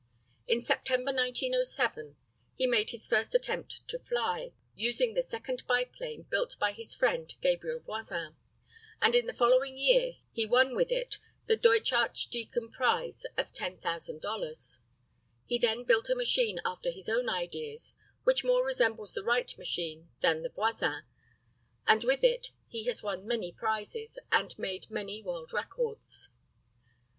[0.47, 2.15] In September, 1907,
[2.55, 7.31] he made his first attempt to fly, using the second biplane built by his friend
[7.39, 8.35] Gabriel Voisin,
[8.99, 14.79] and in the following year he won with it the Deutsch Archdeacon prize of $10,000.
[15.45, 20.09] He then built a machine after his own ideas, which more resembles the Wright machine
[20.23, 21.03] than the Voisin,
[21.85, 26.29] and with it he has won many prizes, and made many world records.